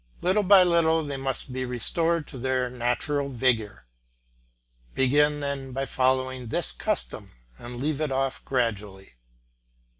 Little 0.21 0.41
by 0.41 0.63
little 0.63 1.05
they 1.05 1.15
must 1.17 1.53
be 1.53 1.63
restored 1.63 2.25
to 2.29 2.39
their 2.39 2.71
natural 2.71 3.29
vigour. 3.29 3.85
Begin 4.95 5.41
then 5.41 5.73
by 5.73 5.85
following 5.85 6.47
this 6.47 6.71
custom, 6.71 7.33
and 7.59 7.77
leave 7.77 8.01
it 8.01 8.11
off 8.11 8.43
gradually. 8.43 9.13